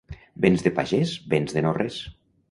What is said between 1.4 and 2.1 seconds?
de no res.